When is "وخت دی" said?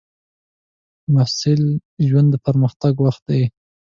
3.05-3.43